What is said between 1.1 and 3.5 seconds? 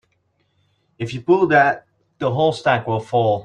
you pull that the whole stack will fall.